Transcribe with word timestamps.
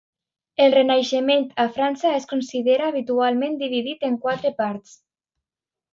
El 0.63 0.71
Renaixement 0.75 1.43
a 1.65 1.67
França 1.75 2.13
es 2.21 2.27
considera 2.33 2.89
habitualment 2.93 3.61
dividit 3.63 4.09
en 4.11 4.19
quatre 4.25 4.53
parts. 4.63 5.01